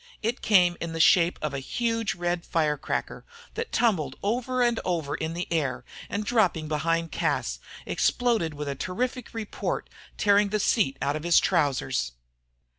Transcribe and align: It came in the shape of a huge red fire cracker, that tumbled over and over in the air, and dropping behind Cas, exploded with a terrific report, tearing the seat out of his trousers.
It 0.23 0.41
came 0.41 0.77
in 0.81 0.93
the 0.93 0.99
shape 0.99 1.37
of 1.43 1.53
a 1.53 1.59
huge 1.59 2.15
red 2.15 2.43
fire 2.43 2.75
cracker, 2.75 3.23
that 3.53 3.71
tumbled 3.71 4.15
over 4.23 4.63
and 4.63 4.79
over 4.83 5.13
in 5.13 5.35
the 5.35 5.47
air, 5.53 5.85
and 6.09 6.25
dropping 6.25 6.67
behind 6.67 7.11
Cas, 7.11 7.59
exploded 7.85 8.55
with 8.55 8.67
a 8.67 8.73
terrific 8.73 9.31
report, 9.31 9.91
tearing 10.17 10.49
the 10.49 10.59
seat 10.59 10.97
out 11.03 11.15
of 11.15 11.21
his 11.21 11.39
trousers. 11.39 12.13